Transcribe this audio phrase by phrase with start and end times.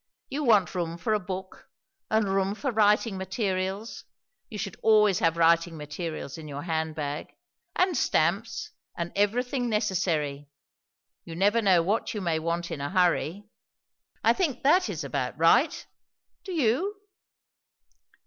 [0.29, 1.69] "You want room for a book,
[2.09, 4.03] and room for writing materials;
[4.49, 7.35] you should always have writing materials in your hand bag,
[7.75, 10.49] and stamps, and everything necessary.
[11.23, 13.43] You never know what you may want in a hurry.
[14.23, 15.85] I think that is about right;
[16.45, 16.95] do you?"